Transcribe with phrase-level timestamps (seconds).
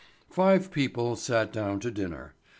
[0.31, 2.33] Five people sat down to supper.